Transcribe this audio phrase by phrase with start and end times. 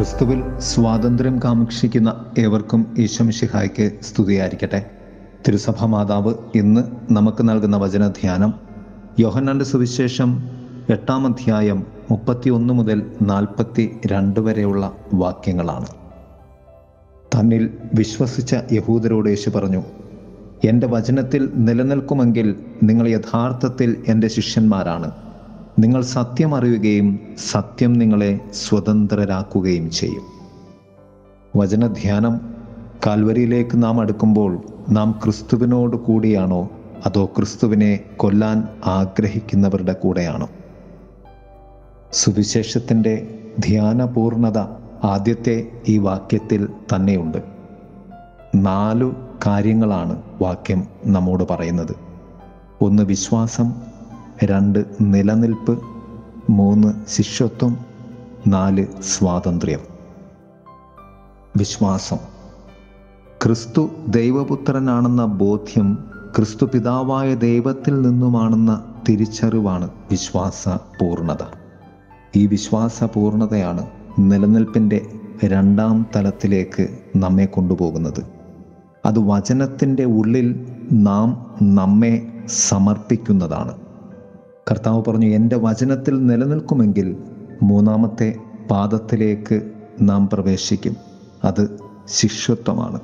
[0.00, 4.86] ക്രിസ്തുവിൽ സ്വാതന്ത്ര്യം കാമക്ഷിക്കുന്ന ഏവർക്കും ഈശോമിഷിഹായ്ക്ക് സ്തുതിയായിരിക്കട്ടെ.
[5.48, 6.80] തിരുസഭ മാതാവ് ഇന്ന്
[7.12, 8.54] നമുക്ക് നൽകുന്ന വചനധ്യാനം
[9.18, 10.48] യോഹന്നാന്റെ സുവിശേഷം
[10.90, 15.86] എട്ടാം അധ്യായം മുപ്പത്തിയൊന്ന് മുതൽ നാൽപ്പത്തി രണ്ട് വരെയുള്ള വാക്യങ്ങളാണ്.
[17.34, 19.82] തന്നിൽ വിശ്വസിച്ച യഹൂദരോട് യേശു പറഞ്ഞു
[20.64, 25.10] എന്റെ വചനത്തിൽ നിലനിൽക്കുമെങ്കിൽ നിങ്ങൾ യഥാർത്ഥത്തിൽ എന്റെ ശിഷ്യന്മാരാണ്.
[25.80, 27.20] നിങ്ങൾ സത്യം അറിയുകയും
[27.50, 30.22] സത്യം നിങ്ങളെ സ്വതന്ത്രരാക്കുകയും ചെയ്യും.
[31.56, 32.40] വചനധ്യാനം
[33.06, 36.70] കാൽവരിയിലേക്ക് നാം അടുക്കുമ്പോൾ നാം ക്രിസ്തുവിനോട് കൂടിയാണോ
[37.06, 40.48] അതോ ക്രിസ്തുവിനെ കൊല്ലാൻ ആഗ്രഹിക്കുന്നവരുടെ കൂടെയാണോ?
[42.12, 44.58] സുവിശേഷത്തിന്റെ ധ്യാനപൂർണത
[45.04, 47.38] ആദ്യത്തെ ഈ വാക്യത്തിൽ തന്നെയുണ്ട്.
[48.54, 49.14] നാലു
[49.46, 51.96] കാര്യങ്ങളാണ് വാക്യം നമ്മോട് പറയുന്നത്.
[52.80, 53.90] ഒന്ന് വിശ്വാസം
[54.44, 55.82] രണ്ട് നിലനിൽപ്പ്
[56.50, 57.78] മൂന്ന് ശിഷ്യത്വം
[58.46, 59.80] നാല് സ്വാതന്ത്ര്യം.
[61.56, 62.16] വിശ്വാസം.
[63.44, 65.98] ക്രിസ്തു ദൈവപുത്രനാണെന്ന ബോധ്യം
[66.36, 71.44] ക്രിസ്തു പിതാവായ ദൈവത്തിൽ നിന്നുമാണെന്ന തിരിച്ചറിവാണ് വിശ്വാസ പൂർണത
[72.36, 73.86] ഈ വിശ്വാസ പൂർണതയാണ്
[74.18, 75.06] നിലനിൽപ്പിന്റെ
[75.44, 78.26] രണ്ടാം തലത്തിലേക്ക് നമ്മെ കൊണ്ടുപോകുന്നത്.
[79.06, 83.89] അത് വചനത്തിന്റെ ഉള്ളിൽ നാം നമ്മെ സമർപ്പിക്കുന്നതാണ്.
[84.70, 87.16] കർത്താവ് പറഞ്ഞു എന്റെ വചനത്തിൽ നിലനിൽക്കുമെങ്കിൽ
[87.62, 88.34] മൂന്നാമത്തെ
[88.70, 90.96] പാദത്തിലേക്ക് നാം പ്രവേശിക്കും.
[91.44, 93.00] അത് ശിഷ്യത്വമാണ്.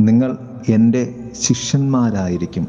[0.00, 2.68] നിങ്ങൾ എന്റെ ശിഷ്യന്മാരായിരിക്കും.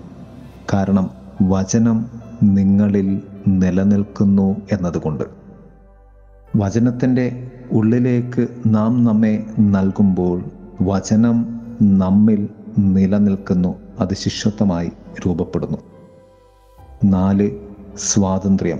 [0.73, 1.09] കാരണം
[1.41, 2.05] വചനം
[2.44, 5.23] നിങ്ങളിൽ നിലനിൽക്കുന്നു എന്നതുകൊണ്ട്.
[6.55, 10.44] വചനത്തിന്റെ ഉള്ളിലേക്ക് നാം നമ്മെ നൽകുമ്പോൾ
[10.81, 13.75] വചനം നമ്മിൽ നിലനിൽക്കുന്നു.
[14.00, 14.91] അത് ശിഷ്യത്വമായി
[15.25, 15.77] രൂപപ്പെടുന്നു.
[17.03, 17.64] നാല്
[17.97, 18.79] സ്വാതന്ത്ര്യം.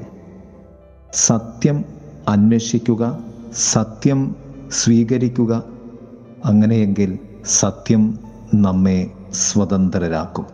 [1.13, 1.85] സത്യം
[2.27, 3.19] അന്വേഷിക്കുക
[3.53, 4.35] സത്യം
[4.71, 5.63] സ്വീകരിക്കുക.
[6.45, 8.20] അങ്ങനെയെങ്കിൽ സത്യം
[8.53, 10.45] നമ്മെ സ്വതന്ത്രരാക്കും.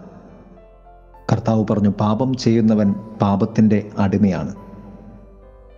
[1.31, 4.55] കർത്താവ് പറഞ്ഞു പാപം ചെയ്യുന്നവൻ പാപത്തിന്റെ അടിമയാണ്.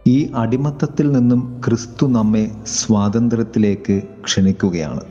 [0.07, 5.01] ഈ അടിമത്തത്തിൽ നിന്നും ക്രിസ്തു നമ്മെ സ്വാതന്ത്ര്യത്തിലേക്ക് ക്ഷണിക്കുകയാണ്.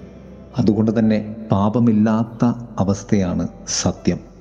[0.58, 4.31] അതുകൊണ്ട് തന്നെ പാപമില്ലാത്ത അവസ്ഥയാണ് സത്യം.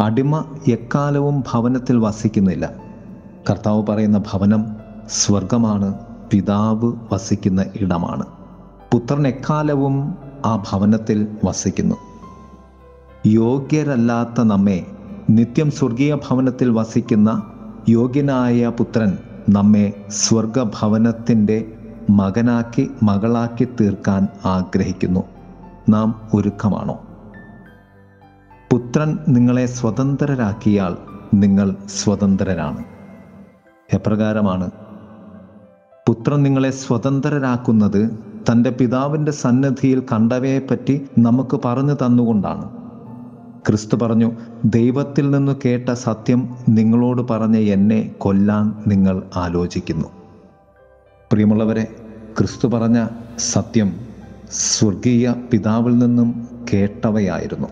[0.00, 2.72] അടിമ എക്കാലവും ഭവനത്തിൽ വസിക്കുന്നില്ല.
[3.50, 4.66] കർത്താവ് പറയുന്ന ഭവനം
[5.08, 5.94] സ്വർഗമാണ്
[6.30, 8.26] പിതാവ് വസിക്കുന്ന ഇടമാണ്.
[8.92, 10.14] പുത്രൻ എക്കാലവും
[10.46, 11.94] ആ ഭവനത്തിൽ വസിക്കുന്നു.
[13.26, 14.86] യോഗ്യരല്ലാത്ത നമ്മെ
[15.30, 17.42] നിത്യം സ്വർഗീയ ഭവനത്തിൽ വസിക്കുന്ന
[17.88, 19.18] യോഗ്യനായ പുത്രൻ
[19.48, 21.72] നമ്മെ സ്വർഗഭവനത്തിന്റെ
[22.10, 25.24] മകനാക്കി മകളാക്കി തീർക്കാൻ ആഗ്രഹിക്കുന്നു.
[25.88, 27.05] നാം ഒരുക്കമാണോ?
[28.76, 30.96] പുത്രൻ നിങ്ങളെ സ്വതന്ത്രരാക്കിയാൽ
[31.34, 32.84] നിങ്ങൾ സ്വതന്ത്രരാണ്.
[33.94, 34.70] എപ്രകാരമാണ്?
[36.08, 38.10] പുത്രൻ നിങ്ങളെ സ്വതന്ത്രരാക്കുന്നത്
[38.52, 42.70] തന്റെ പിതാവിന്റെ സന്നദ്ധിയിൽ കണ്ടവയെപ്പറ്റി നമുക്ക് പറഞ്ഞു തന്നുകൊണ്ടാണ്.
[43.66, 44.32] ക്രിസ്തു പറഞ്ഞു
[44.64, 50.08] ദൈവത്തിൽ നിന്ന് കേട്ട സത്യം നിങ്ങളോട് പറഞ്ഞ എന്നെ കൊല്ലാൻ നിങ്ങൾ ആലോചിക്കുന്നു.
[51.32, 51.96] പ്രിയമുള്ളവരെ
[52.38, 53.06] ക്രിസ്തു പറഞ്ഞ
[53.38, 53.96] സത്യം
[54.50, 57.68] സ്വർഗീയ പിതാവിൽ നിന്നും കേട്ടവയായിരുന്നു.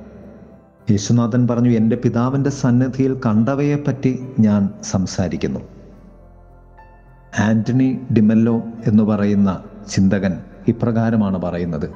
[0.90, 5.60] യേശുനാഥൻ പറഞ്ഞു എന്റെ പിതാവിന്റെ സന്നിധിയിൽ കണ്ടവയെപ്പറ്റി ഞാൻ സംസാരിക്കുന്നു.
[7.40, 10.34] ആന്റണി ഡിമെല്ലോ എന്ന് പറയുന്ന ചിന്തകൻ
[10.68, 11.90] ഇപ്രകാരമാണ് പറയുന്നത്.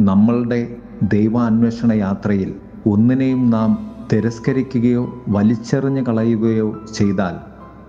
[0.00, 2.54] നമ്മളുടെ ദൈവാന്വേഷണ യാത്രയിൽ
[2.86, 7.34] ഒന്നിനെയും നാം തിരസ്കരിക്കുകയോ വലിച്ചെറിഞ്ഞു കളയുകയോ ചെയ്താൽ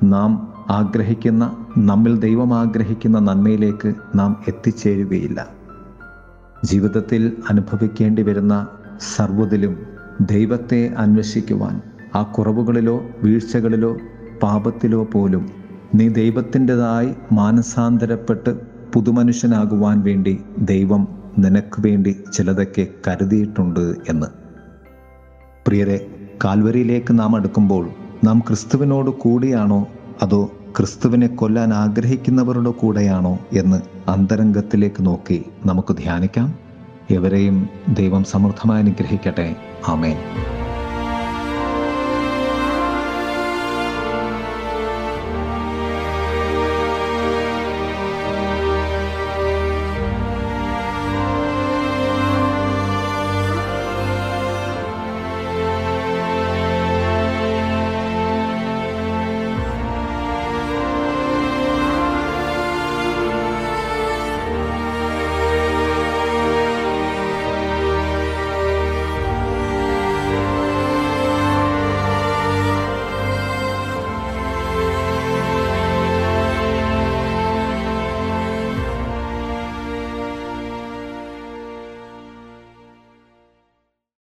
[0.05, 5.47] നാം ആഗ്രഹിക്കുന്ന നമ്മിൽ ദൈവം ആഗ്രഹിക്കുന്ന നന്മയിലേക്ക് നാം എത്തിച്ചേരുകയില്ല.
[6.65, 8.67] ജീവിതത്തിൽ അനുഭവിക്കേണ്ടി വരുന്ന
[9.15, 11.81] സർവതിലും ദൈവത്തെ അന്വേഷിക്കുവാൻ
[12.15, 13.97] ആ കുറവുകളിലോ വീഴ്ചകളിലോ
[14.43, 15.49] പാപത്തിലോ പോലും
[15.95, 18.59] നീ ദൈവത്തിന്റെതായി മാനസാന്തരപ്പെട്ട്
[18.93, 21.07] പുതുമനുഷ്യനാകുവാൻ വേണ്ടി ദൈവം
[21.39, 24.25] നിനക്ക് വേണ്ടി ചിലതൊക്കെ കരുതിയിട്ടുണ്ട് എന്ന്.
[25.67, 26.07] പ്രിയരെ
[26.45, 27.89] കാൽവരിയിലേക്ക് നാം അടുക്കുമ്പോൾ
[28.23, 29.87] നാം ക്രിസ്തുവിനോട് കൂടിയാണോ
[30.23, 36.62] അതോ ക്രിസ്തുവിനെ കൊല്ലാൻ ആഗ്രഹിക്കുന്നവരുടെ കൂടെയാണോ എന്ന് അന്തരംഗത്തിലേക്ക് നോക്കി നമുക്ക് ധ്യാനിക്കാം.
[37.11, 39.55] എവരെയും ദൈവം സമൃദ്ധമായി അനുഗ്രഹിക്കട്ടെ.
[39.87, 40.17] ആമേൻ.